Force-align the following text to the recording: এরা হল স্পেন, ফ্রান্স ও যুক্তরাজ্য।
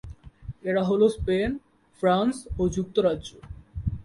এরা 0.63 0.81
হল 0.83 1.01
স্পেন, 1.09 1.49
ফ্রান্স 2.03 2.35
ও 2.59 2.63
যুক্তরাজ্য। 2.75 3.29